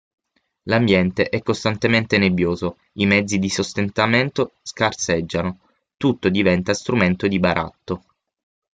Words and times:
L'ambiente 0.63 1.29
è 1.29 1.43
costantemente 1.43 2.17
nebbioso, 2.17 2.79
i 2.93 3.05
mezzi 3.05 3.37
di 3.37 3.49
sostentamento 3.49 4.53
scarseggiano, 4.63 5.59
tutto 5.95 6.27
diventa 6.29 6.73
strumento 6.73 7.27
di 7.27 7.37
baratto. 7.37 8.03